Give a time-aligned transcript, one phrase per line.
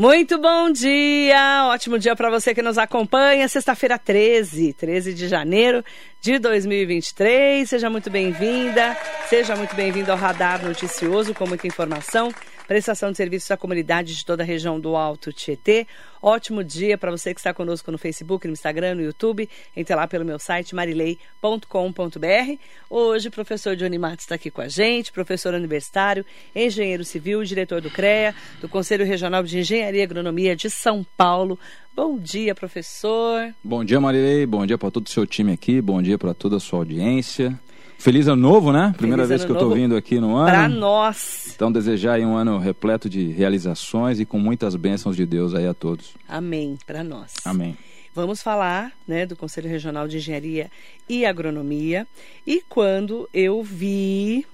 [0.00, 3.46] Muito bom dia, ótimo dia para você que nos acompanha.
[3.46, 5.84] Sexta-feira 13, 13 de janeiro
[6.22, 7.68] de 2023.
[7.68, 8.96] Seja muito bem-vinda,
[9.28, 12.32] seja muito bem-vindo ao Radar Noticioso com muita informação
[12.70, 15.88] prestação de serviços à comunidade de toda a região do Alto Tietê.
[16.22, 19.48] Ótimo dia para você que está conosco no Facebook, no Instagram, no YouTube.
[19.76, 22.58] Entre lá pelo meu site marilei.com.br.
[22.88, 27.80] Hoje, o professor Johnny Matos está aqui com a gente, professor universitário, engenheiro civil, diretor
[27.80, 31.58] do CREA, do Conselho Regional de Engenharia e Agronomia de São Paulo.
[31.92, 33.52] Bom dia, professor.
[33.64, 34.46] Bom dia, Marilei.
[34.46, 35.80] Bom dia para todo o seu time aqui.
[35.80, 37.58] Bom dia para toda a sua audiência.
[38.00, 38.94] Feliz ano novo, né?
[38.96, 40.46] Primeira Feliz vez que eu estou vindo aqui no ano.
[40.46, 41.52] Para nós.
[41.54, 45.66] Então desejar aí um ano repleto de realizações e com muitas bênçãos de Deus aí
[45.66, 46.14] a todos.
[46.26, 46.78] Amém.
[46.86, 47.34] Para nós.
[47.44, 47.76] Amém.
[48.14, 50.70] Vamos falar né, do Conselho Regional de Engenharia
[51.06, 52.06] e Agronomia.
[52.46, 54.46] E quando eu vi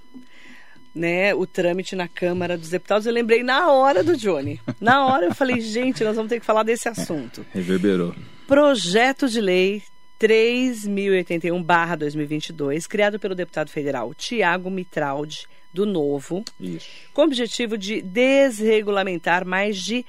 [0.93, 4.59] né, o trâmite na Câmara dos Deputados, eu lembrei na hora do Johnny.
[4.81, 7.45] Na hora eu falei, gente, nós vamos ter que falar desse assunto.
[7.53, 8.13] Reverberou.
[8.45, 9.83] Projeto de lei
[10.19, 16.87] 3081-2022, criado pelo deputado federal Tiago Mitraldi, do Novo, Isso.
[17.13, 20.05] com o objetivo de desregulamentar mais de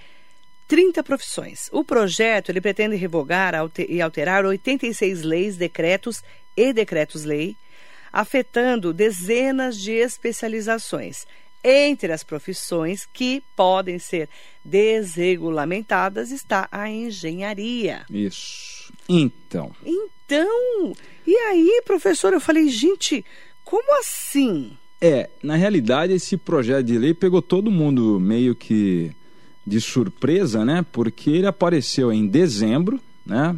[0.67, 1.69] 30 profissões.
[1.73, 3.55] O projeto ele pretende revogar
[3.89, 6.23] e alterar 86 leis, decretos
[6.57, 7.57] e decretos-lei,
[8.13, 11.27] afetando dezenas de especializações.
[11.65, 14.29] Entre as profissões que podem ser
[14.65, 18.07] desregulamentadas está a engenharia.
[18.09, 18.78] Isso.
[19.09, 20.93] Então, Então,
[21.27, 23.25] e aí, professor, eu falei, gente,
[23.65, 24.73] como assim?
[25.01, 29.13] é, na realidade esse projeto de lei pegou todo mundo meio que
[29.67, 30.85] de surpresa, né?
[30.93, 33.57] Porque ele apareceu em dezembro, né?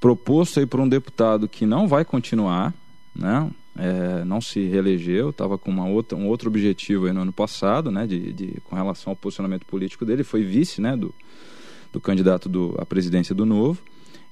[0.00, 2.74] Proposto aí por um deputado que não vai continuar,
[3.14, 3.50] né?
[3.78, 7.90] É, não se reelegeu, estava com uma outra, um outro objetivo aí no ano passado,
[7.90, 8.06] né?
[8.06, 10.96] De, de- com relação ao posicionamento político dele, foi vice, né?
[10.96, 11.14] Do,
[11.92, 13.80] do candidato do, à presidência do Novo.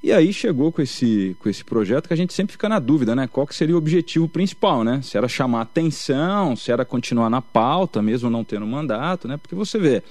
[0.04, 3.16] E aí chegou com esse, com esse projeto que a gente sempre fica na dúvida,
[3.16, 3.26] né?
[3.26, 5.00] Qual que seria o objetivo principal, né?
[5.02, 9.38] Se era chamar atenção, se era continuar na pauta, mesmo não tendo mandato, né?
[9.38, 10.02] Porque você vê,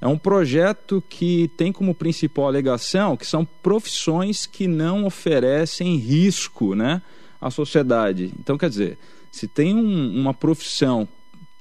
[0.00, 6.74] é um projeto que tem como principal alegação que são profissões que não oferecem risco,
[6.74, 7.00] né?
[7.40, 8.32] À sociedade.
[8.40, 8.98] Então, quer dizer,
[9.30, 11.06] se tem um- uma profissão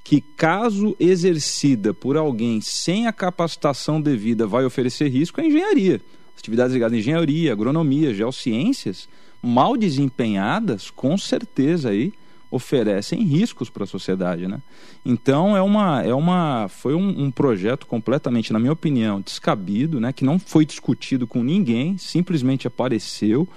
[0.04, 6.02] que, caso exercida por alguém sem a capacitação devida, vai oferecer risco, é engenharia.
[6.38, 9.09] Atividades ligadas à engenharia, agronomia, geociências,
[9.42, 12.14] mal desempenhadas, com certeza aí
[12.50, 14.62] oferecem riscos para a sociedade, né?
[15.06, 20.14] Então é uma, é uma, foi um, um projeto completamente, na minha opinião, descabido, né?
[20.14, 23.48] Que não foi discutido com ninguém, simplesmente apareceu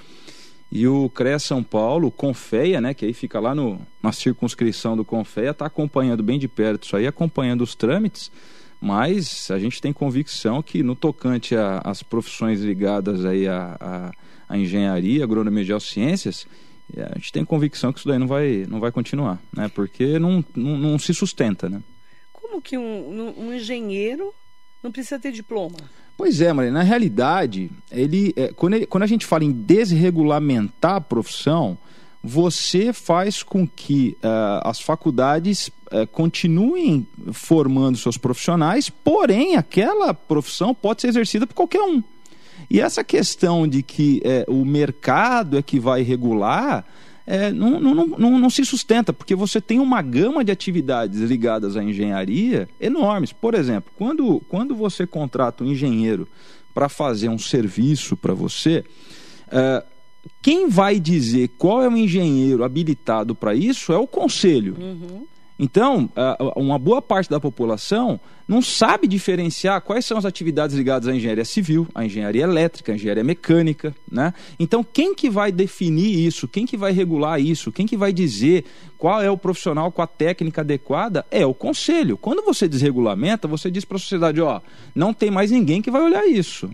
[0.72, 5.04] e o CREA São Paulo, Confeia, né, que aí fica lá no, na circunscrição do
[5.04, 8.30] Confeia, está acompanhando bem de perto isso aí, acompanhando os trâmites,
[8.80, 11.54] mas a gente tem convicção que no tocante
[11.84, 14.10] às profissões ligadas aí à, à,
[14.48, 16.46] à engenharia, agronomia e geociências,
[16.96, 20.18] eh, a gente tem convicção que isso daí não vai, não vai continuar, né, porque
[20.18, 21.82] não, não, não se sustenta, né.
[22.32, 24.32] Como que um, um engenheiro
[24.82, 25.76] não precisa ter diploma?
[26.16, 26.72] Pois é, Maria.
[26.72, 31.78] Na realidade, ele, é, quando, ele- quando a gente fala em desregulamentar a profissão,
[32.22, 40.74] você faz com que ah, as faculdades eh, continuem formando seus profissionais, porém aquela profissão
[40.74, 42.02] pode ser exercida por qualquer um.
[42.70, 46.84] E essa questão de que eh, o mercado é que vai regular
[47.26, 51.76] eh, não, não, não, não, se sustenta, porque você tem uma gama de atividades ligadas
[51.76, 53.32] à engenharia enormes.
[53.32, 56.26] Por exemplo, quando, quando você contrata um engenheiro
[56.74, 58.84] para fazer um serviço para você,
[59.50, 59.84] eh,
[60.42, 64.76] quem vai dizer qual é o engenheiro habilitado para isso é o conselho.
[65.62, 66.08] Então,
[66.56, 71.44] uma boa parte da população não sabe diferenciar quais são as atividades ligadas à engenharia
[71.44, 74.32] civil, à engenharia elétrica, à engenharia mecânica, né?
[74.58, 76.48] Então, quem que vai definir isso?
[76.48, 77.70] Quem que vai regular isso?
[77.70, 78.64] Quem que vai dizer
[78.96, 81.26] qual é o profissional com a técnica adequada?
[81.30, 82.16] É o conselho.
[82.16, 84.62] Quando você desregulamenta, você diz para a sociedade, ó,
[84.94, 86.70] não tem mais ninguém que vai olhar isso.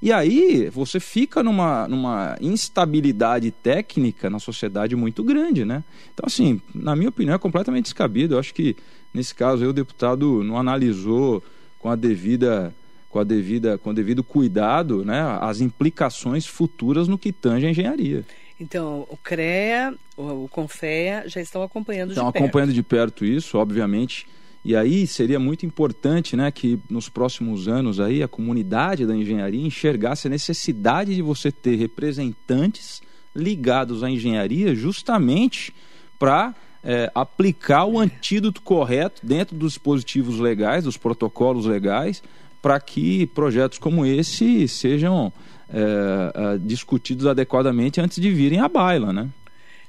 [0.00, 5.82] E aí você fica numa, numa instabilidade técnica na sociedade muito grande, né?
[6.12, 8.34] Então, assim, na minha opinião, é completamente descabido.
[8.34, 8.76] Eu acho que,
[9.12, 11.42] nesse caso, aí, o deputado não analisou
[11.78, 12.74] com a devida
[13.08, 17.70] com a devida com o devido cuidado né, as implicações futuras no que tange a
[17.70, 18.24] engenharia.
[18.60, 22.44] Então, o CREA, o, Confea já estão acompanhando Estão de perto.
[22.44, 24.26] acompanhando de perto isso, obviamente.
[24.66, 29.64] E aí seria muito importante né, que nos próximos anos aí a comunidade da engenharia
[29.64, 33.00] enxergasse a necessidade de você ter representantes
[33.32, 35.72] ligados à engenharia justamente
[36.18, 36.52] para
[36.82, 42.20] é, aplicar o antídoto correto dentro dos dispositivos legais, dos protocolos legais,
[42.60, 45.32] para que projetos como esse sejam
[45.70, 49.28] é, discutidos adequadamente antes de virem à baila, né?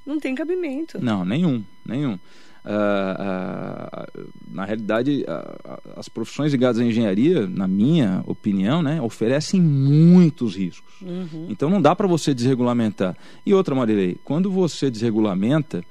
[0.06, 1.04] Não tem cabimento.
[1.04, 2.20] Não, nenhum, nenhum.
[2.68, 9.62] Uh, uh, na realidade, uh, as profissões ligadas à engenharia, na minha opinião, né, oferecem
[9.62, 11.02] muitos riscos.
[11.02, 11.48] Uhum.
[11.48, 13.16] Então não dá para você desregulamentar.
[13.46, 15.82] E outra, Marilei, quando você desregulamenta,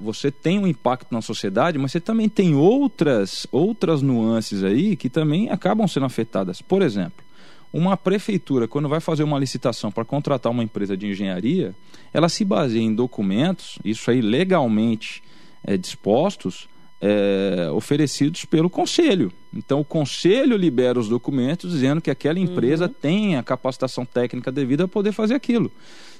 [0.00, 5.08] você tem um impacto na sociedade, mas você também tem outras, outras nuances aí que
[5.08, 6.60] também acabam sendo afetadas.
[6.60, 7.24] Por exemplo,
[7.72, 11.76] uma prefeitura, quando vai fazer uma licitação para contratar uma empresa de engenharia,
[12.12, 15.22] ela se baseia em documentos, isso aí legalmente
[15.64, 16.68] é, dispostos
[17.02, 19.32] é, oferecidos pelo conselho.
[19.52, 22.92] Então, o conselho libera os documentos dizendo que aquela empresa uhum.
[22.92, 25.70] tem a capacitação técnica devida a poder fazer aquilo.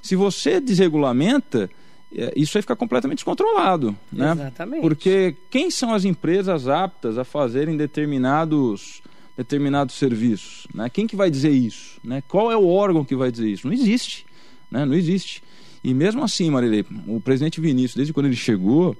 [0.03, 1.71] Se você desregulamenta,
[2.15, 3.97] é, isso aí fica completamente descontrolado.
[4.12, 4.33] Né?
[4.33, 4.83] Exatamente.
[4.83, 9.03] Porque quem são as empresas aptas a fazerem determinados,
[9.37, 10.67] determinados serviços?
[10.75, 10.91] Né?
[10.91, 12.00] Quem que vai dizer isso?
[12.03, 12.23] Né?
[12.27, 13.69] Qual é o órgão que vai dizer isso?
[13.69, 14.27] Não existe.
[14.69, 14.85] Né?
[14.85, 15.45] Não existe.
[15.85, 18.97] E mesmo assim, Marilei, o presidente Vinícius, desde quando ele chegou,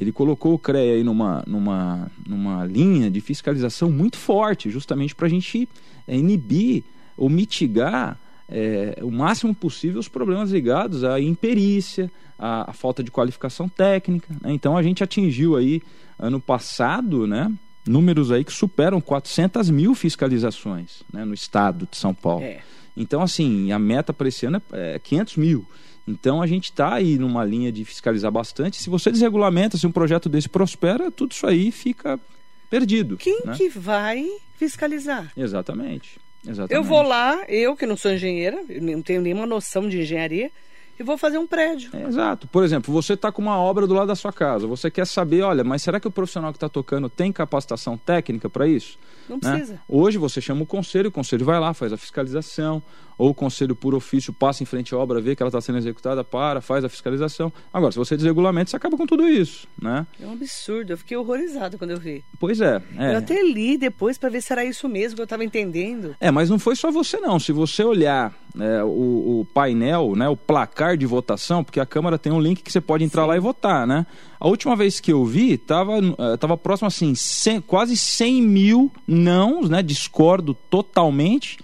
[0.00, 5.26] ele colocou o CREA aí numa, numa, numa linha de fiscalização muito forte, justamente para
[5.26, 5.68] a gente
[6.08, 6.84] é, inibir
[7.18, 8.18] ou mitigar
[8.48, 14.34] é, o máximo possível os problemas ligados à imperícia, à, à falta de qualificação técnica.
[14.40, 14.54] Né?
[14.54, 15.82] Então a gente atingiu aí,
[16.18, 17.52] ano passado, né,
[17.86, 22.42] números aí que superam 400 mil fiscalizações né, no estado de São Paulo.
[22.42, 22.60] É.
[22.96, 25.66] Então, assim, a meta para esse ano é 500 mil.
[26.10, 28.82] Então a gente está aí numa linha de fiscalizar bastante.
[28.82, 32.18] Se você desregulamenta, se um projeto desse prospera, tudo isso aí fica
[32.68, 33.16] perdido.
[33.16, 33.54] Quem né?
[33.56, 34.26] que vai
[34.56, 35.32] fiscalizar?
[35.36, 36.20] Exatamente.
[36.46, 36.74] Exatamente.
[36.74, 40.50] Eu vou lá, eu que não sou engenheira, não tenho nenhuma noção de engenharia,
[40.98, 41.90] e vou fazer um prédio.
[41.94, 42.46] É, exato.
[42.46, 45.40] Por exemplo, você está com uma obra do lado da sua casa, você quer saber,
[45.42, 48.98] olha, mas será que o profissional que está tocando tem capacitação técnica para isso?
[49.26, 49.50] Não né?
[49.50, 49.80] precisa.
[49.88, 52.82] Hoje você chama o conselho, o conselho vai lá, faz a fiscalização,
[53.20, 55.76] ou o conselho por ofício passa em frente à obra, vê que ela está sendo
[55.76, 57.52] executada, para, faz a fiscalização.
[57.70, 60.06] Agora, se você desregulamenta, você acaba com tudo isso, né?
[60.18, 62.24] É um absurdo, eu fiquei horrorizado quando eu vi.
[62.38, 62.80] Pois é.
[62.96, 63.12] é.
[63.12, 66.16] Eu até li depois para ver se era isso mesmo que eu estava entendendo.
[66.18, 67.38] É, mas não foi só você não.
[67.38, 72.18] Se você olhar é, o, o, painel, né, o placar de votação, porque a Câmara
[72.18, 73.28] tem um link que você pode entrar Sim.
[73.28, 74.06] lá e votar, né?
[74.40, 78.90] A última vez que eu vi, estava é, tava próximo assim, 100, quase 100 mil
[79.06, 79.82] nãos, né?
[79.82, 81.58] Discordo totalmente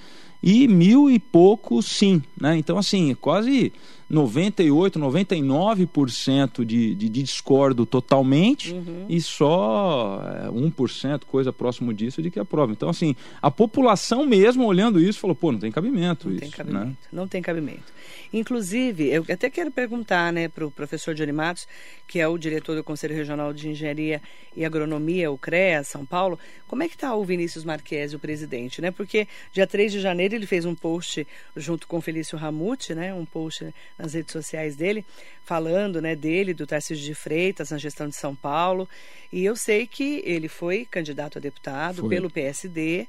[0.47, 2.57] e mil e pouco sim, né?
[2.57, 3.73] Então assim, quase
[4.09, 9.07] 98, 99% de, de, de discordo totalmente uhum.
[9.09, 10.23] e só
[10.53, 12.73] 1%, é, coisa próximo disso, de que aprova.
[12.73, 16.43] Então, assim, a população mesmo olhando isso falou, pô, não tem cabimento não isso.
[16.43, 16.97] Tem cabimento, né?
[17.13, 17.97] Não tem cabimento.
[18.33, 21.67] Inclusive, eu até quero perguntar né, para o professor Johnny Matos,
[22.07, 24.23] que é o diretor do Conselho Regional de Engenharia
[24.55, 28.81] e Agronomia, o CREA, São Paulo, como é que está o Vinícius Marques, o presidente,
[28.81, 28.91] né?
[28.91, 31.27] Porque dia 3 de janeiro ele fez um post
[31.57, 33.13] junto com o Felício Ramute, né?
[33.15, 35.05] Um post nas redes sociais dele,
[35.45, 38.89] falando né, dele, do Tarcísio de Freitas, na gestão de São Paulo.
[39.33, 42.11] E eu sei que ele foi candidato a deputado foi.
[42.11, 43.07] pelo PSD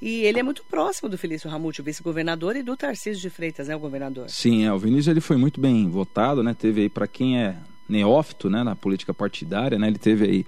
[0.00, 3.68] e ele é muito próximo do Felício Ramute, o vice-governador, e do Tarcísio de Freitas,
[3.68, 4.30] né, o governador.
[4.30, 6.54] Sim, é, o Vinícius ele foi muito bem votado, né?
[6.54, 7.56] Teve aí, para quem é
[7.86, 9.88] neófito né, na política partidária, né?
[9.88, 10.46] Ele teve aí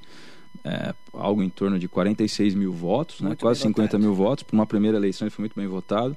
[0.65, 4.03] é, algo em torno de 46 mil votos, né, quase 50 votado.
[4.03, 4.43] mil votos.
[4.43, 6.17] Para uma primeira eleição, ele foi muito bem votado.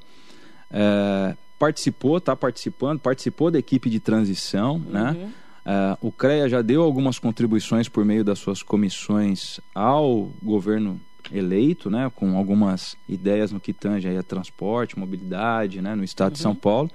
[0.71, 5.11] É, participou, está participando, participou da equipe de transição, né?
[5.11, 5.13] uhum.
[5.13, 5.33] né?
[5.65, 11.89] Uh, o CREA já deu algumas contribuições por meio das suas comissões ao governo eleito,
[11.89, 16.33] né, com algumas ideias no que tange aí a transporte, mobilidade, né, no estado uhum.
[16.33, 16.57] de São uhum.
[16.57, 16.91] Paulo.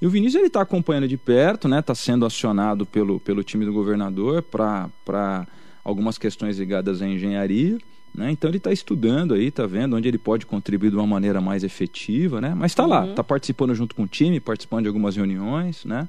[0.00, 3.64] E o Vinícius ele está acompanhando de perto, né, está sendo acionado pelo, pelo time
[3.64, 5.46] do governador para
[5.82, 7.76] algumas questões ligadas à engenharia.
[8.16, 8.30] Né?
[8.30, 11.62] Então ele está estudando aí, está vendo onde ele pode contribuir de uma maneira mais
[11.62, 12.54] efetiva, né?
[12.56, 12.88] Mas está uhum.
[12.88, 16.08] lá, está participando junto com o time, participando de algumas reuniões, né?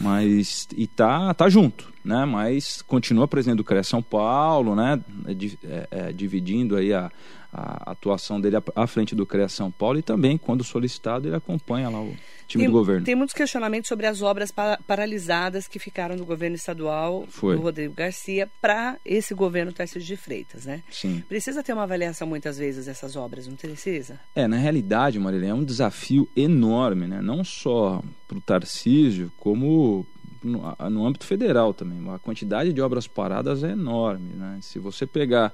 [0.00, 2.24] Mas e tá, tá junto, né?
[2.24, 5.00] Mas continua presidente do CREA São Paulo, né?
[5.24, 5.32] É,
[5.64, 7.12] é, é, dividindo aí a,
[7.52, 11.88] a atuação dele à frente do CREA São Paulo e também, quando solicitado, ele acompanha
[11.88, 12.12] lá o
[12.46, 13.04] time tem, do governo.
[13.04, 14.52] Tem muitos questionamentos sobre as obras
[14.86, 17.56] paralisadas que ficaram do governo estadual Foi.
[17.56, 20.82] do Rodrigo Garcia para esse governo Tarcísio de Freitas, né?
[20.90, 21.22] Sim.
[21.28, 24.20] Precisa ter uma avaliação muitas vezes dessas obras, não precisa?
[24.34, 27.20] É, na realidade, Marília, é um desafio enorme, né?
[27.20, 30.06] Não só para o Tarcísio, como
[30.42, 31.98] no, no âmbito federal também.
[32.10, 34.58] A quantidade de obras paradas é enorme, né?
[34.62, 35.52] Se você pegar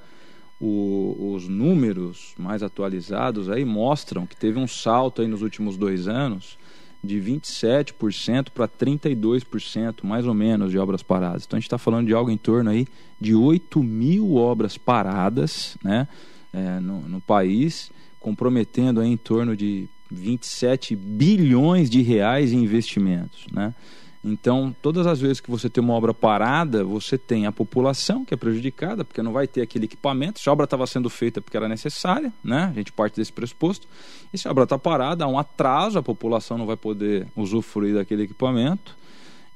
[0.60, 6.06] o, os números mais atualizados aí mostram que teve um salto aí nos últimos dois
[6.06, 6.56] anos
[7.02, 11.44] de 27% para 32%, mais ou menos, de obras paradas.
[11.44, 12.86] Então a gente está falando de algo em torno aí
[13.20, 16.06] de 8 mil obras paradas né,
[16.52, 17.90] é, no, no país,
[18.20, 23.74] comprometendo aí em torno de 27 bilhões de reais em investimentos, né?
[24.24, 28.32] Então, todas as vezes que você tem uma obra parada, você tem a população que
[28.32, 30.38] é prejudicada, porque não vai ter aquele equipamento.
[30.38, 32.70] Se a obra estava sendo feita porque era necessária, né?
[32.70, 33.88] A gente parte desse pressuposto.
[34.32, 37.94] E se a obra está parada, há um atraso, a população não vai poder usufruir
[37.94, 38.96] daquele equipamento.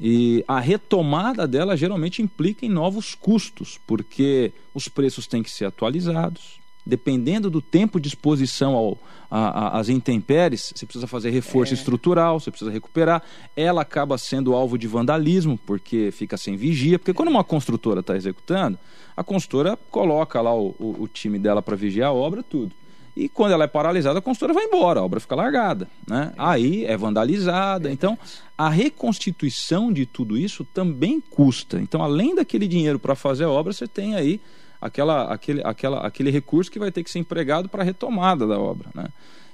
[0.00, 5.64] E a retomada dela geralmente implica em novos custos, porque os preços têm que ser
[5.64, 11.74] atualizados, dependendo do tempo de exposição ao, a, a, às intempéries, você precisa fazer reforço
[11.74, 11.76] é.
[11.76, 13.22] estrutural, você precisa recuperar.
[13.56, 16.98] Ela acaba sendo alvo de vandalismo, porque fica sem vigia.
[16.98, 18.78] Porque quando uma construtora está executando,
[19.16, 22.72] a construtora coloca lá o, o, o time dela para vigiar a obra, tudo.
[23.16, 25.88] E quando ela é paralisada, a construtora vai embora, a obra fica largada.
[26.06, 26.34] Né?
[26.36, 27.90] Aí é vandalizada.
[27.90, 28.18] Então,
[28.58, 31.80] a reconstituição de tudo isso também custa.
[31.80, 34.38] Então, além daquele dinheiro para fazer a obra, você tem aí
[34.80, 38.58] aquela, aquele, aquela, aquele recurso que vai ter que ser empregado para a retomada da
[38.58, 38.88] obra.
[38.94, 39.08] Né?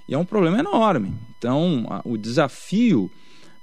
[0.09, 1.15] E é um problema enorme.
[1.39, 3.11] Então, a, o desafio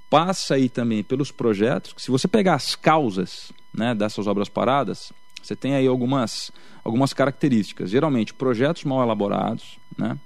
[0.10, 1.94] passa aí também pelos projetos.
[1.98, 6.52] Se você pegar as causas né, dessas obras paradas, você tem aí algumas,
[6.84, 7.90] algumas características.
[7.90, 10.18] Geralmente, projetos mal elaborados, né?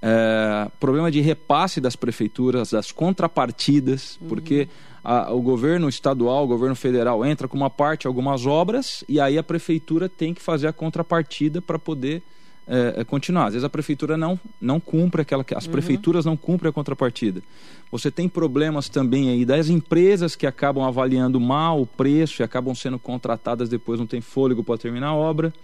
[0.00, 4.28] É, problema de repasse das prefeituras, das contrapartidas, uhum.
[4.28, 4.68] porque
[5.08, 9.38] a, o governo estadual, o governo federal entra com uma parte, algumas obras, e aí
[9.38, 12.22] a prefeitura tem que fazer a contrapartida para poder
[12.68, 13.46] é, continuar.
[13.46, 15.44] Às vezes a prefeitura não, não cumpre aquela.
[15.56, 15.72] As uhum.
[15.72, 17.42] prefeituras não cumprem a contrapartida.
[17.90, 22.74] Você tem problemas também aí das empresas que acabam avaliando mal o preço e acabam
[22.74, 25.54] sendo contratadas depois não tem fôlego para terminar a obra.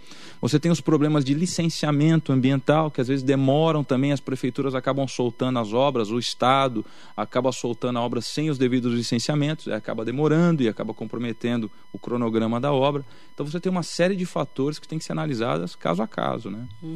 [0.41, 5.07] Você tem os problemas de licenciamento ambiental, que às vezes demoram também, as prefeituras acabam
[5.07, 6.83] soltando as obras, o Estado
[7.15, 12.59] acaba soltando a obra sem os devidos licenciamentos, acaba demorando e acaba comprometendo o cronograma
[12.59, 13.05] da obra.
[13.33, 16.49] Então você tem uma série de fatores que tem que ser analisados caso a caso.
[16.49, 16.67] Né?
[16.81, 16.94] Uhum.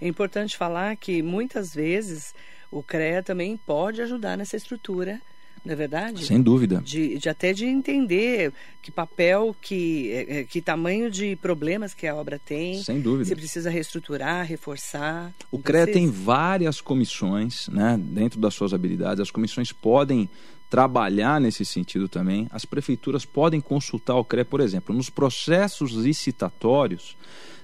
[0.00, 2.34] É importante falar que muitas vezes
[2.70, 5.20] o CREA também pode ajudar nessa estrutura,
[5.64, 6.26] não é verdade?
[6.26, 6.82] Sem dúvida.
[6.84, 8.52] De, de até de entender
[8.82, 12.82] que papel, que, é, é, que tamanho de problemas que a obra tem.
[12.82, 13.24] Sem dúvida.
[13.24, 15.32] Se precisa reestruturar, reforçar.
[15.50, 19.20] O CREA tem várias comissões, né, dentro das suas habilidades.
[19.20, 20.28] As comissões podem
[20.68, 22.46] trabalhar nesse sentido também.
[22.50, 27.16] As prefeituras podem consultar o CREA, por exemplo, nos processos licitatórios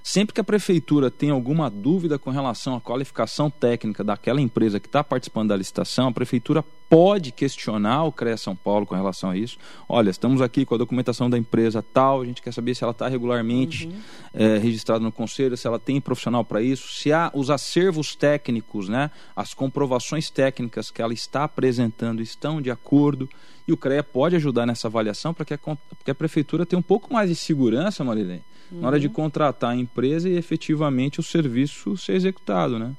[0.03, 4.87] Sempre que a prefeitura tem alguma dúvida com relação à qualificação técnica daquela empresa que
[4.87, 9.37] está participando da licitação, a prefeitura pode questionar o CREA São Paulo com relação a
[9.37, 9.57] isso.
[9.87, 12.91] Olha, estamos aqui com a documentação da empresa tal, a gente quer saber se ela
[12.91, 13.93] está regularmente uhum.
[14.33, 18.89] é, registrada no conselho, se ela tem profissional para isso, se há os acervos técnicos,
[18.89, 23.29] né, as comprovações técnicas que ela está apresentando estão de acordo.
[23.71, 25.57] E o CREA pode ajudar nessa avaliação para que,
[26.03, 28.81] que, a prefeitura tenha um pouco mais de segurança, Marilene, uhum.
[28.81, 29.13] na hora de uhum.
[29.13, 32.93] contratar a empresa e efetivamente o serviço ser executado, né?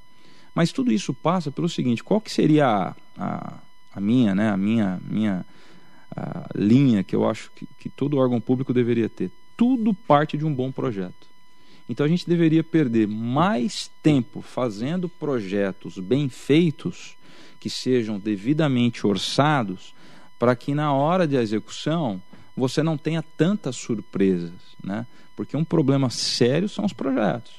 [0.54, 3.58] Mas tudo isso passa pelo seguinte: qual que seria a, a,
[3.94, 5.44] a minha, né, a minha, minha
[6.16, 9.30] a linha que eu acho que, que todo órgão público deveria ter?
[9.54, 11.26] Tudo parte de um bom projeto.
[11.86, 17.14] Então a gente deveria perder mais tempo fazendo projetos bem feitos,
[17.60, 19.92] que sejam devidamente orçados,
[20.42, 22.20] para que na hora de execução
[22.56, 24.50] você não tenha tantas surpresas,
[24.82, 25.06] né?
[25.36, 27.52] Porque um problema sério são os projetos.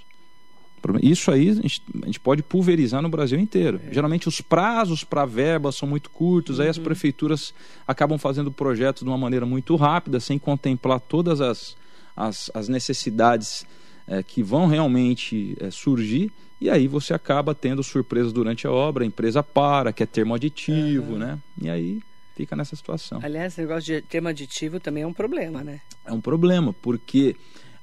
[1.01, 3.79] Isso aí a gente, a gente pode pulverizar no Brasil inteiro.
[3.87, 3.93] É.
[3.93, 6.65] Geralmente os prazos para verbas são muito curtos, uhum.
[6.65, 6.83] aí as uhum.
[6.83, 7.53] prefeituras
[7.87, 11.77] acabam fazendo projetos de uma maneira muito rápida, sem contemplar todas as,
[12.17, 13.65] as, as necessidades
[14.05, 19.05] é, que vão realmente é, surgir, e aí você acaba tendo surpresas durante a obra,
[19.05, 21.19] a empresa para, quer termo aditivo, uhum.
[21.19, 21.39] né?
[21.61, 22.01] E aí
[22.35, 23.19] fica nessa situação.
[23.23, 25.81] Aliás, esse negócio de termo aditivo também é um problema, né?
[26.05, 27.35] É um problema, porque,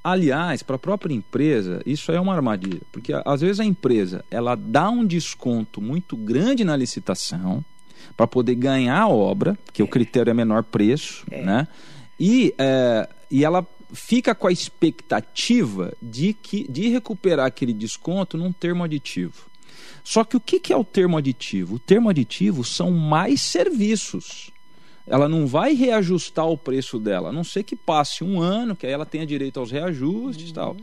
[0.02, 2.80] aliás, para a própria empresa, isso é uma armadilha.
[2.92, 7.64] Porque às vezes a empresa ela dá um desconto muito grande na licitação
[8.16, 9.84] para poder ganhar a obra, que é.
[9.84, 11.42] o critério é menor preço, é.
[11.42, 11.68] né?
[12.18, 18.52] E, é, e ela fica com a expectativa de, que, de recuperar aquele desconto num
[18.52, 19.49] termo aditivo.
[20.02, 21.76] Só que o que é o termo aditivo?
[21.76, 24.50] O termo aditivo são mais serviços.
[25.06, 28.86] Ela não vai reajustar o preço dela, a não ser que passe um ano, que
[28.86, 30.52] aí ela tenha direito aos reajustes e uhum.
[30.52, 30.76] tal.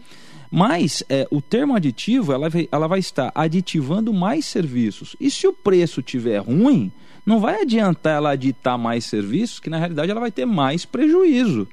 [0.51, 5.15] Mas é, o termo aditivo, ela ela vai estar aditivando mais serviços.
[5.19, 6.91] E se o preço tiver ruim,
[7.25, 11.67] não vai adiantar ela aditar mais serviços, que na realidade ela vai ter mais prejuízo.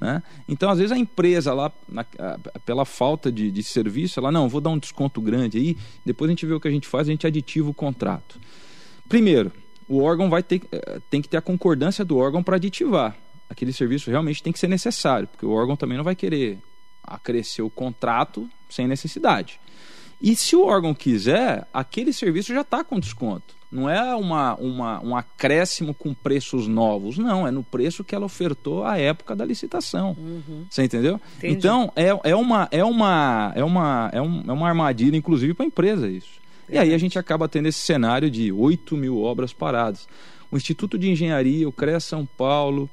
[0.00, 0.22] Né?
[0.48, 2.04] Então, às vezes, a empresa lá, na,
[2.64, 6.32] pela falta de, de, serviço, ela, não, vou dar um desconto grande aí, depois a
[6.32, 8.40] gente vê o que a gente faz, a gente aditiva o contrato.
[9.08, 9.50] Primeiro,
[9.88, 13.16] o órgão vai ter, eh, tem que ter a concordância do órgão para aditivar.
[13.50, 16.58] Aquele serviço realmente tem que ser necessário, porque o órgão também não vai querer
[17.02, 19.58] acrescer o contrato sem necessidade.
[20.20, 23.56] E se o órgão quiser, aquele serviço já está com desconto.
[23.70, 27.46] Não é uma, uma, um acréscimo com preços novos, não.
[27.46, 30.16] É no preço que ela ofertou à época da licitação.
[30.18, 30.64] Uhum.
[30.68, 31.20] Você entendeu?
[31.36, 31.54] Entendi.
[31.54, 35.66] Então, é, é, uma, é, uma, é, uma, é, um, é uma armadilha, inclusive, para
[35.66, 36.40] a empresa isso.
[36.68, 36.76] É.
[36.76, 40.08] E aí a gente acaba tendo esse cenário de 8 mil obras paradas.
[40.50, 42.88] O Instituto de Engenharia, o CREA São Paulo,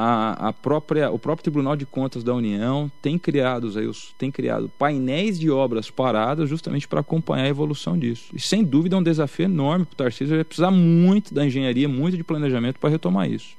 [0.00, 3.68] a, a própria, o próprio Tribunal de Contas da União tem criado,
[4.16, 8.30] tem criado painéis de obras paradas justamente para acompanhar a evolução disso.
[8.32, 11.88] E sem dúvida é um desafio enorme para o Tarcísio, vai precisar muito da engenharia,
[11.88, 13.56] muito de planejamento para retomar isso.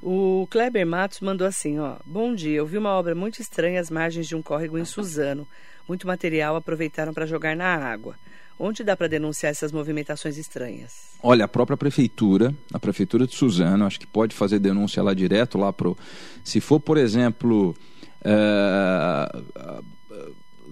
[0.00, 1.96] O Kleber Matos mandou assim, ó.
[2.06, 5.44] Bom dia, eu vi uma obra muito estranha às margens de um córrego em Suzano.
[5.88, 8.14] Muito material aproveitaram para jogar na água.
[8.58, 11.16] Onde dá para denunciar essas movimentações estranhas?
[11.22, 15.56] Olha, a própria prefeitura, a prefeitura de Suzano, acho que pode fazer denúncia lá direto
[15.56, 15.96] lá pro.
[16.42, 17.74] Se for, por exemplo,
[18.24, 19.42] é,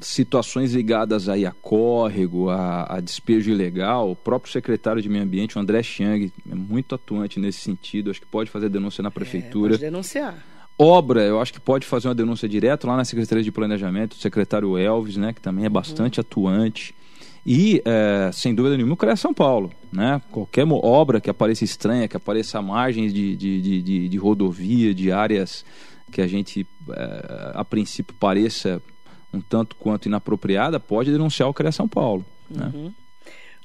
[0.01, 5.57] situações ligadas aí a córrego, a, a, despejo ilegal, o próprio secretário de Meio Ambiente,
[5.57, 8.11] o André Chang, é muito atuante nesse sentido.
[8.11, 9.75] Acho que pode fazer denúncia na prefeitura.
[9.75, 10.45] É, pode denunciar.
[10.79, 14.17] Obra, eu acho que pode fazer uma denúncia direto lá na Secretaria de Planejamento, o
[14.17, 16.21] secretário Elvis, né, que também é bastante uhum.
[16.21, 16.95] atuante.
[17.49, 19.73] E, é, sem dúvida nenhuma, o São Paulo.
[19.93, 20.21] Né?
[20.33, 25.13] Qualquer obra que apareça estranha, que apareça à margem de, de, de, de rodovia, de
[25.13, 25.65] áreas
[26.11, 28.83] que a gente, é, a princípio, pareça
[29.33, 32.27] um tanto quanto inapropriada, pode denunciar o CREA São Paulo.
[32.51, 32.73] Né?
[32.75, 32.93] Uhum.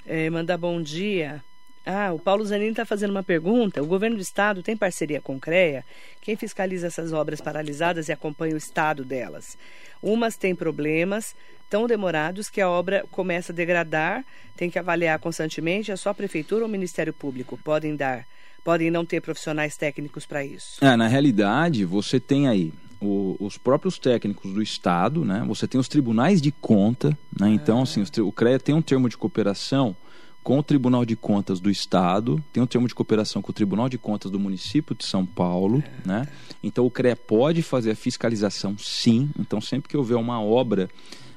[0.06, 1.44] É, mandar bom dia.
[1.84, 3.82] Ah, o Paulo Zanini está fazendo uma pergunta.
[3.82, 5.84] O governo do estado tem parceria com o CREA?
[6.22, 9.58] Quem fiscaliza essas obras paralisadas e acompanha o estado delas?
[10.02, 11.36] Umas têm problemas,
[11.72, 14.26] tão demorados que a obra começa a degradar,
[14.58, 18.28] tem que avaliar constantemente, é só a prefeitura ou o Ministério Público podem dar,
[18.62, 20.84] podem não ter profissionais técnicos para isso?
[20.84, 25.46] É, na realidade, você tem aí o, os próprios técnicos do Estado, né?
[25.48, 27.48] Você tem os tribunais de conta, né?
[27.50, 27.84] Então, ah.
[27.84, 29.96] assim, o CREA tem um termo de cooperação
[30.44, 33.88] com o Tribunal de Contas do Estado, tem um termo de cooperação com o Tribunal
[33.88, 36.08] de Contas do município de São Paulo, é.
[36.08, 36.28] né?
[36.62, 39.30] Então o CREA pode fazer a fiscalização sim.
[39.40, 40.90] Então sempre que houver uma obra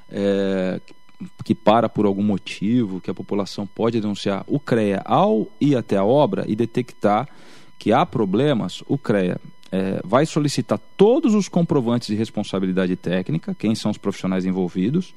[0.09, 0.79] é,
[1.43, 5.97] que para por algum motivo, que a população pode denunciar, o CREA, ao ir até
[5.97, 7.27] a obra e detectar
[7.77, 9.39] que há problemas, o CREA
[9.71, 15.13] é, vai solicitar todos os comprovantes de responsabilidade técnica, quem são os profissionais envolvidos,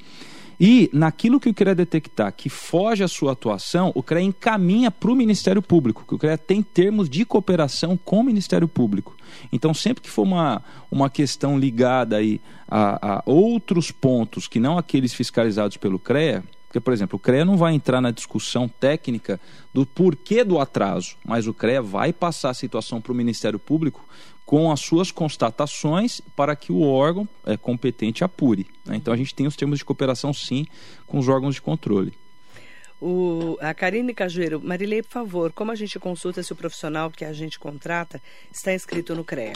[0.60, 5.10] e naquilo que o CREA detectar que foge à sua atuação, o CREA encaminha para
[5.10, 9.16] o Ministério Público, que o CREA tem termos de cooperação com o Ministério Público.
[9.52, 14.76] Então, sempre que for uma, uma questão ligada aí a, a outros pontos que não
[14.76, 19.40] aqueles fiscalizados pelo CREA, porque, por exemplo, o CREA não vai entrar na discussão técnica
[19.72, 24.04] do porquê do atraso, mas o CREA vai passar a situação para o Ministério Público
[24.48, 28.66] com as suas constatações para que o órgão é, competente apure.
[28.82, 28.96] Né?
[28.96, 30.66] Então a gente tem os termos de cooperação sim
[31.06, 32.14] com os órgãos de controle.
[32.98, 37.26] O, a Karine Cajueiro, Marilei, por favor, como a gente consulta se o profissional que
[37.26, 39.52] a gente contrata está inscrito no CREA?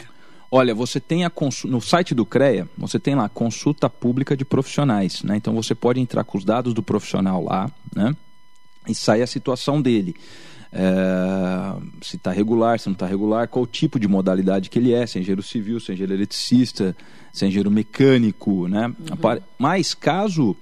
[0.51, 1.31] Olha, você tem a
[1.65, 5.35] no site do CREA, você tem lá consulta pública de profissionais, né?
[5.37, 8.15] Então você pode entrar com os dados do profissional lá, né?
[8.87, 10.15] E sai a situação dele
[10.73, 15.05] é, se está regular, se não está regular, qual tipo de modalidade que ele é,
[15.05, 16.95] se é engenheiro civil, se é engenheiro eletricista,
[17.31, 18.87] se é engenheiro mecânico, né?
[18.87, 19.41] Uhum.
[19.57, 20.57] Mas caso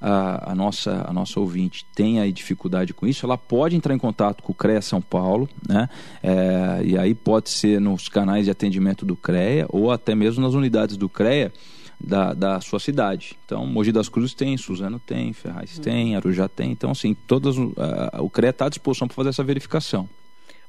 [0.00, 4.42] a, a, nossa, a nossa ouvinte tenha dificuldade com isso, ela pode entrar em contato
[4.42, 5.88] com o CREA São Paulo, né?
[6.20, 10.54] É, e aí pode ser nos canais de atendimento do CREA ou até mesmo nas
[10.54, 11.52] unidades do CREA,
[12.02, 13.38] da, da sua cidade.
[13.44, 15.82] Então, Mogi das Cruzes tem, Suzano tem, Ferraz uhum.
[15.82, 16.72] tem, Arujá tem.
[16.72, 17.72] Então, assim, todas, uh,
[18.18, 20.08] o CREA está à disposição para fazer essa verificação.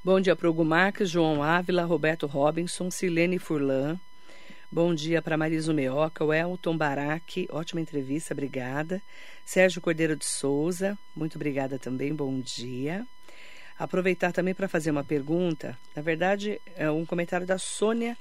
[0.03, 3.97] Bom dia para Hugo Marques, João Ávila, Roberto Robinson, Silene Furlan.
[4.71, 9.01] Bom dia para Mariso Meoca, o Elton Baraque, ótima entrevista, obrigada.
[9.45, 13.05] Sérgio Cordeiro de Souza, muito obrigada também, bom dia.
[13.77, 18.17] Aproveitar também para fazer uma pergunta, na verdade, é um comentário da Sônia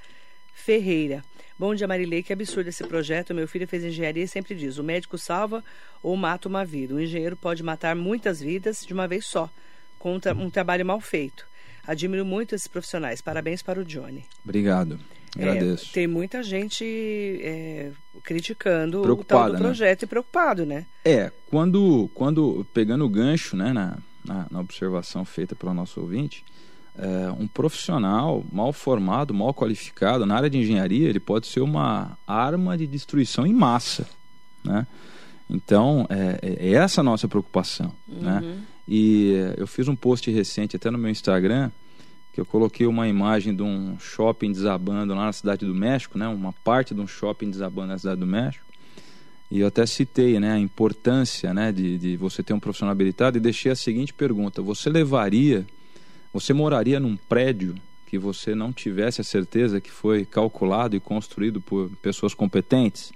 [0.53, 1.25] Ferreira.
[1.59, 2.23] Bom dia, Marilei.
[2.23, 3.35] Que absurdo esse projeto.
[3.35, 5.63] Meu filho fez engenharia e sempre diz: o médico salva
[6.03, 6.95] ou mata uma vida.
[6.95, 9.51] O engenheiro pode matar muitas vidas de uma vez só,
[9.99, 11.47] com um, trabalho mal feito.
[11.87, 13.21] Admiro muito esses profissionais.
[13.21, 14.25] Parabéns para o Johnny.
[14.45, 14.99] Obrigado.
[15.37, 15.91] Agradeço.
[15.91, 16.85] É, tem muita gente
[17.43, 17.91] é,
[18.23, 19.59] criticando o tal do né?
[19.59, 20.05] projeto né?
[20.05, 20.87] e preocupado, né?
[21.05, 26.45] É, quando, quando pegando o gancho né, na, na, na observação feita pelo nosso ouvinte,
[26.97, 32.19] é, um profissional mal formado, mal qualificado na área de engenharia, ele pode ser uma
[32.27, 34.07] arma de destruição em massa,
[34.65, 34.87] né?
[35.49, 38.41] Então, é, é, é essa a nossa preocupação, né?
[38.43, 38.49] uhum.
[38.49, 38.59] né?
[38.89, 41.71] E eu fiz um post recente até no meu Instagram,
[42.33, 46.27] que eu coloquei uma imagem de um shopping desabando lá na cidade do México, né?
[46.27, 48.65] Uma parte de um shopping desabando na cidade do México.
[49.51, 53.37] E eu até citei né, a importância né, de, de você ter um profissional habilitado
[53.37, 55.67] e deixei a seguinte pergunta: você levaria,
[56.33, 57.75] você moraria num prédio
[58.07, 63.13] que você não tivesse a certeza que foi calculado e construído por pessoas competentes?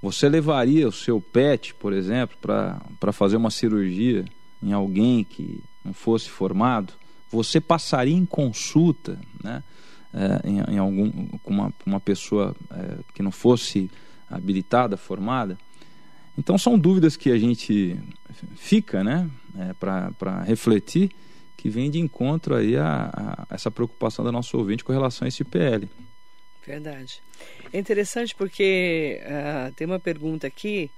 [0.00, 4.24] Você levaria o seu pet, por exemplo, para fazer uma cirurgia
[4.62, 6.92] em alguém que não fosse formado?
[7.30, 9.62] Você passaria em consulta né,
[10.12, 13.90] é, em, em, algum, com uma, uma pessoa é, que não fosse
[14.28, 15.58] habilitada, formada?
[16.36, 17.98] Então são dúvidas que a gente
[18.56, 21.10] fica, né, é, para refletir,
[21.64, 25.28] que vem de encontro aí a, a, essa preocupação da nossa ouvinte com relação a
[25.28, 25.88] esse PL.
[26.66, 27.22] Verdade.
[27.72, 30.90] É interessante porque uh, tem uma pergunta aqui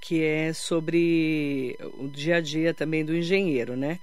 [0.00, 4.00] que é sobre o dia a dia também do engenheiro, né?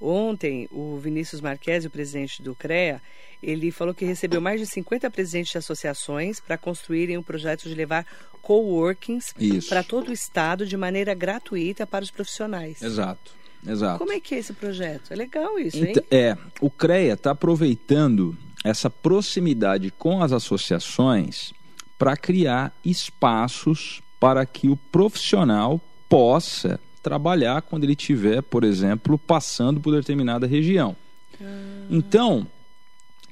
[0.00, 3.02] Ontem, o Vinícius Marques, o presidente do CREA,
[3.42, 7.74] ele falou que recebeu mais de 50 presidentes de associações para construírem um projeto de
[7.74, 8.06] levar
[8.40, 9.34] coworkings
[9.68, 12.80] para todo o estado de maneira gratuita para os profissionais.
[12.80, 13.45] Exato.
[13.66, 13.98] Exato.
[13.98, 15.10] Como é que é esse projeto?
[15.10, 15.94] É legal isso, hein?
[16.10, 21.52] É, o CREA está aproveitando essa proximidade com as associações
[21.98, 29.80] para criar espaços para que o profissional possa trabalhar quando ele estiver, por exemplo, passando
[29.80, 30.96] por determinada região.
[31.40, 31.44] Ah.
[31.88, 32.46] Então,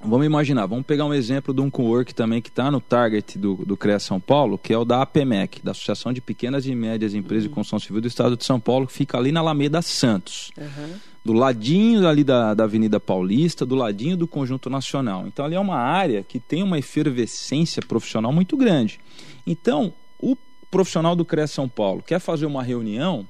[0.05, 3.57] vamos imaginar, vamos pegar um exemplo de um co-work também que está no target do,
[3.57, 7.15] do CREA São Paulo, que é o da APMEC, da Associação de Pequenas e Médias
[7.15, 7.49] Empresas uhum.
[7.49, 10.51] de Construção Civil do Estado de São Paulo, que fica ali na Alameda Santos.
[10.59, 10.95] Uhum.
[11.25, 15.27] Do ladinho ali da, da Avenida Paulista, do ladinho do Conjunto Nacional.
[15.27, 19.01] Então ali é uma área que tem uma efervescência profissional muito grande.
[19.47, 20.37] Então, o
[20.71, 23.27] profissional do CREA São Paulo quer fazer uma reunião,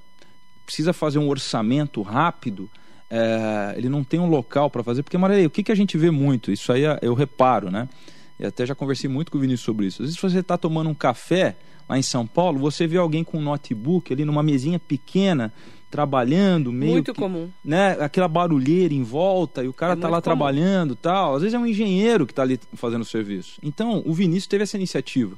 [0.66, 2.68] precisa fazer um orçamento rápido,
[3.10, 5.96] é, ele não tem um local para fazer, porque, Maria, o que, que a gente
[5.96, 6.50] vê muito?
[6.50, 7.88] Isso aí é, eu reparo, né?
[8.38, 10.02] E até já conversei muito com o Vinícius sobre isso.
[10.02, 11.56] Às vezes você está tomando um café
[11.88, 15.52] lá em São Paulo, você vê alguém com um notebook ali numa mesinha pequena,
[15.94, 17.96] trabalhando, meio muito que, comum, né?
[18.00, 20.22] Aquela barulheira em volta e o cara é tá lá comum.
[20.22, 21.36] trabalhando, tal.
[21.36, 23.60] Às vezes é um engenheiro que está ali fazendo o serviço.
[23.62, 25.36] Então, o Vinícius teve essa iniciativa.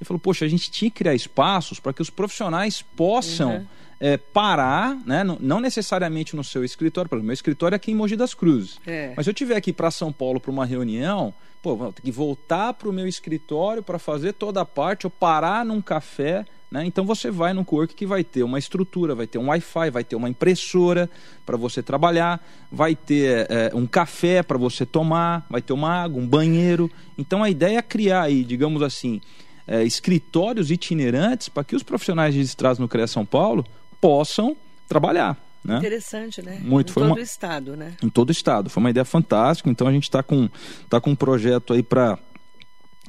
[0.00, 3.66] Ele falou: "Poxa, a gente tinha que criar espaços para que os profissionais possam uhum
[4.00, 5.24] é, parar, né?
[5.24, 8.78] não, não, necessariamente no seu escritório, exemplo, meu escritório é aqui em Mogi das Cruzes.
[8.86, 9.12] É.
[9.16, 12.12] Mas se eu tiver aqui para São Paulo para uma reunião, pô, vou ter que
[12.12, 16.44] voltar para o meu escritório para fazer toda a parte, ou parar num café.
[16.70, 16.84] Né?
[16.84, 20.04] Então você vai num work que vai ter uma estrutura, vai ter um Wi-Fi, vai
[20.04, 21.08] ter uma impressora
[21.46, 26.20] para você trabalhar, vai ter é, um café para você tomar, vai ter uma água,
[26.20, 26.90] um banheiro.
[27.16, 29.20] Então a ideia é criar aí, digamos assim,
[29.66, 33.64] é, escritórios itinerantes para que os profissionais registrados no CREA São Paulo
[33.98, 34.54] possam
[34.86, 35.36] trabalhar.
[35.64, 35.78] Né?
[35.78, 36.58] Interessante, né?
[36.62, 37.94] Muito, em foi todo o estado, né?
[38.02, 38.70] Em todo o estado.
[38.70, 39.68] Foi uma ideia fantástica.
[39.68, 40.48] Então a gente está com,
[40.88, 42.18] tá com um projeto aí para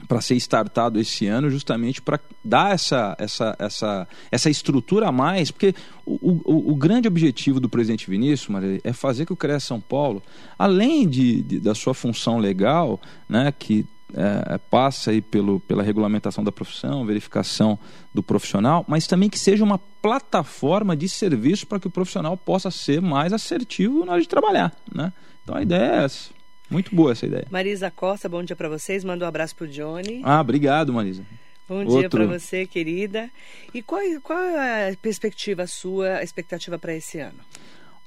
[0.07, 5.51] para ser startado esse ano, justamente para dar essa, essa, essa, essa estrutura a mais,
[5.51, 5.73] porque
[6.05, 9.79] o, o, o, grande objetivo do presidente Vinícius, Maria, é fazer que o CREA São
[9.79, 10.23] Paulo,
[10.57, 16.43] além de, de da sua função legal, né, que é, passa aí pelo, pela regulamentação
[16.43, 17.77] da profissão, verificação
[18.13, 22.71] do profissional, mas também que seja uma plataforma de serviço para que o profissional possa
[22.71, 24.73] ser mais assertivo na hora de trabalhar.
[24.93, 25.13] Né?
[25.43, 26.38] Então a ideia é essa.
[26.69, 27.47] Muito boa essa ideia.
[27.49, 29.03] Marisa Costa, bom dia para vocês.
[29.03, 30.21] Manda um abraço para o Johnny.
[30.23, 31.23] Ah, obrigado, Marisa.
[31.67, 31.99] Bom Outro...
[31.99, 33.29] dia para você, querida.
[33.73, 37.39] E qual, qual é a perspectiva sua, a expectativa para esse ano?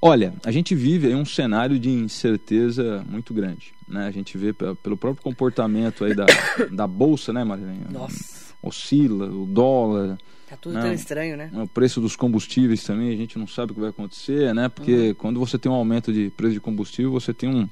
[0.01, 3.73] Olha, a gente vive aí um cenário de incerteza muito grande.
[3.87, 4.05] Né?
[4.05, 6.25] A gente vê pelo próprio comportamento aí da,
[6.71, 7.85] da bolsa, né, Marilene?
[7.89, 8.53] Nossa.
[8.61, 10.17] Oscila, o dólar.
[10.49, 10.81] Tá tudo né?
[10.81, 11.49] tão estranho, né?
[11.53, 14.67] O preço dos combustíveis também, a gente não sabe o que vai acontecer, né?
[14.69, 15.13] Porque uhum.
[15.15, 17.69] quando você tem um aumento de preço de combustível, você tem um,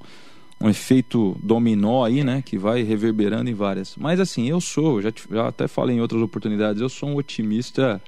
[0.62, 2.42] um efeito dominó aí, né?
[2.42, 3.96] Que vai reverberando em várias.
[3.98, 8.02] Mas assim, eu sou, já, já até falei em outras oportunidades, eu sou um otimista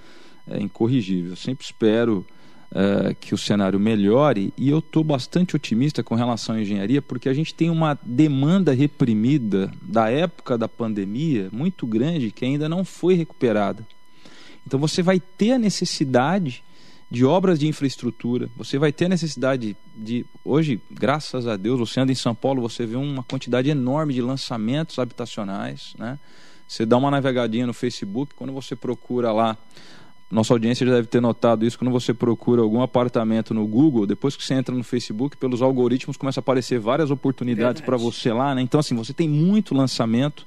[0.47, 1.31] é, incorrigível.
[1.31, 2.25] Eu sempre espero
[2.71, 7.29] uh, que o cenário melhore e eu estou bastante otimista com relação à engenharia porque
[7.29, 12.83] a gente tem uma demanda reprimida da época da pandemia muito grande que ainda não
[12.85, 13.85] foi recuperada.
[14.65, 16.63] Então você vai ter a necessidade
[17.13, 20.25] de obras de infraestrutura, você vai ter necessidade de.
[20.43, 24.21] Hoje, graças a Deus, você anda em São Paulo, você vê uma quantidade enorme de
[24.21, 25.93] lançamentos habitacionais.
[25.95, 26.17] Né?
[26.67, 29.55] Você dá uma navegadinha no Facebook, quando você procura lá
[30.31, 34.35] nossa audiência já deve ter notado isso quando você procura algum apartamento no Google, depois
[34.35, 38.55] que você entra no Facebook, pelos algoritmos começa a aparecer várias oportunidades para você lá,
[38.55, 38.63] né?
[38.63, 40.43] Então assim, você tem muito lançamento.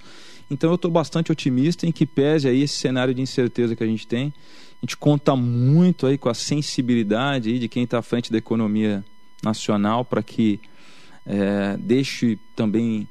[0.51, 3.87] Então eu estou bastante otimista em que pese aí esse cenário de incerteza que a
[3.87, 4.35] gente tem.
[4.83, 8.39] A gente conta muito aí com a sensibilidade aí de quem está à frente da
[8.39, 9.05] economia
[9.43, 10.61] nacional para que
[11.25, 13.09] é, deixe também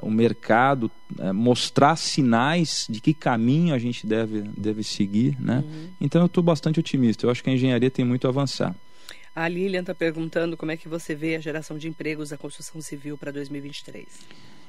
[0.00, 0.90] o mercado,
[1.34, 5.36] mostrar sinais de que caminho a gente deve, deve seguir.
[5.38, 5.62] Né?
[5.66, 5.88] Uhum.
[6.00, 7.26] Então eu estou bastante otimista.
[7.26, 8.74] Eu acho que a engenharia tem muito a avançar.
[9.34, 12.80] A Lilian está perguntando como é que você vê a geração de empregos da construção
[12.80, 14.06] civil para 2023.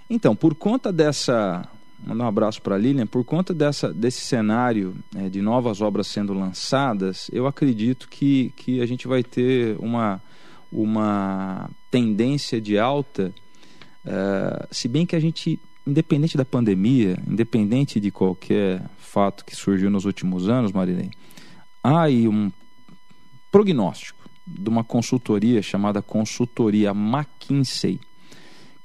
[0.10, 1.66] Então, por conta dessa.
[2.06, 3.08] Mandar um abraço para a Lilian.
[3.08, 8.82] Por conta dessa, desse cenário é, de novas obras sendo lançadas, eu acredito que, que
[8.82, 10.22] a gente vai ter uma,
[10.72, 13.34] uma tendência de alta,
[14.06, 19.90] uh, se bem que a gente, independente da pandemia, independente de qualquer fato que surgiu
[19.90, 21.12] nos últimos anos, Marilene,
[21.84, 22.52] há aí um
[23.52, 28.00] prognóstico de uma consultoria chamada Consultoria McKinsey,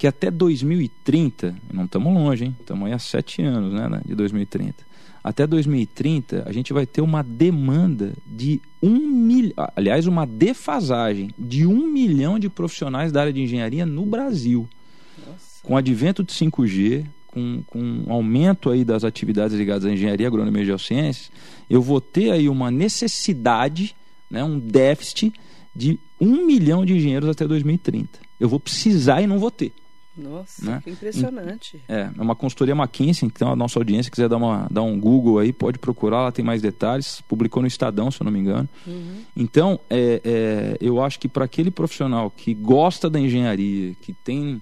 [0.03, 2.57] que até 2030, não estamos longe, hein?
[2.59, 4.85] Estamos aí há sete anos, né, de 2030.
[5.23, 11.69] Até 2030, a gente vai ter uma demanda de um milhão, aliás, uma defasagem de
[11.69, 14.69] um milhão de profissionais da área de engenharia no Brasil.
[15.17, 15.62] Nossa.
[15.62, 20.27] Com o advento de 5G, com, com um aumento aí das atividades ligadas à engenharia,
[20.27, 21.31] agronomia e geociências,
[21.71, 23.95] eu vou ter aí uma necessidade,
[24.29, 25.33] né, um déficit
[25.73, 28.19] de um milhão de engenheiros até 2030.
[28.41, 29.73] Eu vou precisar e não vou ter.
[30.16, 30.81] Nossa, né?
[30.85, 31.83] que impressionante.
[31.88, 35.38] É, é uma consultoria McKinsey, então a nossa audiência quiser dar, uma, dar um Google
[35.38, 37.22] aí, pode procurar, lá tem mais detalhes.
[37.22, 38.68] Publicou no Estadão, se eu não me engano.
[38.87, 39.22] Uhum.
[39.35, 44.61] Então, é, é, eu acho que para aquele profissional que gosta da engenharia, que tem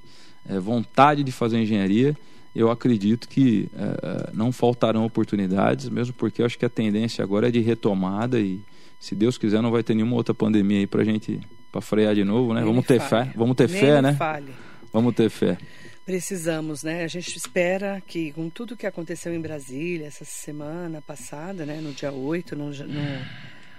[0.49, 2.17] é, vontade de fazer engenharia,
[2.55, 7.25] eu acredito que é, é, não faltarão oportunidades, mesmo porque eu acho que a tendência
[7.25, 8.61] agora é de retomada e
[8.99, 11.41] se Deus quiser, não vai ter nenhuma outra pandemia aí pra gente
[11.73, 12.61] para frear de novo, né?
[12.61, 14.15] Nem vamos ter fé, vamos ter Nem fé, né?
[14.15, 14.53] Fale.
[14.93, 15.59] Vamos ter fé.
[16.05, 17.05] Precisamos, né?
[17.05, 21.93] A gente espera que com tudo que aconteceu em Brasília essa semana passada, né, no
[21.93, 22.71] dia 8, no,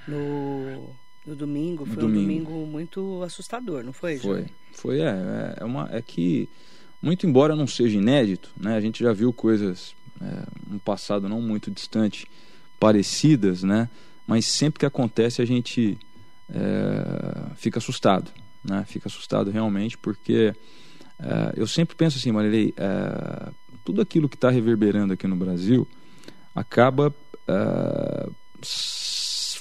[0.08, 0.96] no,
[1.26, 2.20] no, domingo, foi domingo.
[2.20, 4.18] um domingo muito assustador, não foi?
[4.18, 4.46] Foi.
[4.74, 6.48] Foi, é, é, uma é que
[7.02, 8.76] muito embora não seja inédito, né?
[8.76, 12.26] A gente já viu coisas é, no passado não muito distante
[12.80, 13.90] parecidas, né?
[14.32, 15.98] mas sempre que acontece a gente
[16.50, 18.32] é, fica assustado,
[18.64, 18.86] né?
[18.88, 20.56] Fica assustado realmente porque
[21.22, 23.52] é, eu sempre penso assim, Marilei, é,
[23.84, 25.88] tudo aquilo que está reverberando aqui no Brasil
[26.54, 27.14] acaba
[27.48, 28.30] é,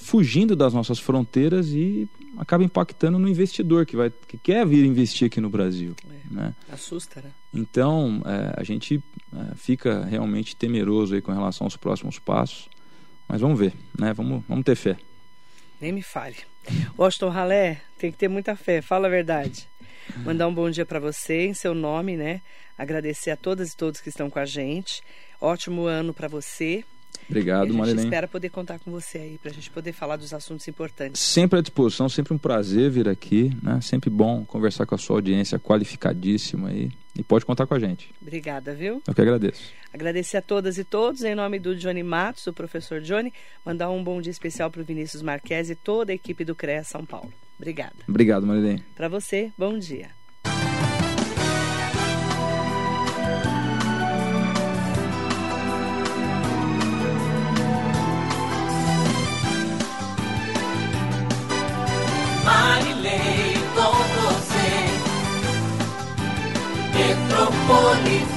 [0.03, 5.27] fugindo das nossas fronteiras e acaba impactando no investidor que vai que quer vir investir
[5.27, 5.95] aqui no Brasil.
[6.09, 6.55] É, né?
[6.73, 7.31] Assusta, né?
[7.53, 8.23] Então
[8.57, 9.03] a gente
[9.57, 12.69] fica realmente temeroso aí com relação aos próximos passos.
[13.29, 14.13] Mas vamos ver, né?
[14.13, 14.97] Vamos, vamos ter fé.
[15.81, 16.37] Nem me fale.
[16.99, 19.69] Washington Ralé, tem que ter muita fé, fala a verdade.
[20.19, 22.41] Mandar um bom dia para você em seu nome, né?
[22.77, 25.03] Agradecer a todas e todos que estão com a gente.
[25.41, 26.85] Ótimo ano para você.
[27.29, 27.83] Obrigado, Marilene.
[27.83, 30.67] A gente espera poder contar com você aí, para a gente poder falar dos assuntos
[30.67, 31.21] importantes.
[31.21, 33.81] Sempre à disposição, sempre um prazer vir aqui, né?
[33.81, 36.91] Sempre bom conversar com a sua audiência qualificadíssima aí.
[37.17, 38.13] E pode contar com a gente.
[38.21, 39.03] Obrigada, viu?
[39.07, 39.63] Eu que agradeço.
[39.93, 43.33] Agradecer a todas e todos, em nome do Johnny Matos, do professor Johnny,
[43.65, 46.85] mandar um bom dia especial para o Vinícius Marques e toda a equipe do CREA
[46.85, 47.33] São Paulo.
[47.61, 47.93] Obrigada.
[48.09, 48.83] Obrigado, Marilene.
[48.97, 50.09] Para você, bom dia.
[66.95, 68.30] Metropolitana.